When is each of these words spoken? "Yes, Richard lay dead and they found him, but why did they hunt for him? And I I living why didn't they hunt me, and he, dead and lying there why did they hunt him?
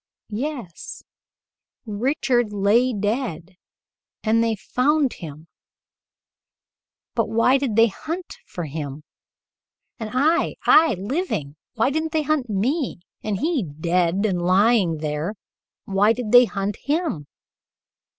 "Yes, 0.31 1.03
Richard 1.85 2.51
lay 2.51 2.91
dead 2.91 3.55
and 4.23 4.43
they 4.43 4.55
found 4.55 5.13
him, 5.13 5.47
but 7.13 7.29
why 7.29 7.59
did 7.59 7.75
they 7.75 7.85
hunt 7.85 8.37
for 8.47 8.63
him? 8.65 9.03
And 9.99 10.09
I 10.11 10.55
I 10.65 10.95
living 10.95 11.55
why 11.75 11.91
didn't 11.91 12.13
they 12.13 12.23
hunt 12.23 12.49
me, 12.49 12.97
and 13.23 13.41
he, 13.41 13.61
dead 13.61 14.25
and 14.25 14.41
lying 14.41 14.97
there 15.01 15.35
why 15.85 16.13
did 16.13 16.31
they 16.31 16.45
hunt 16.45 16.77
him? 16.77 17.27